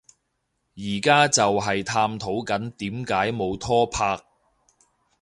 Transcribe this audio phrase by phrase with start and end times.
[0.75, 4.19] 而家就係探討緊點解冇拖拍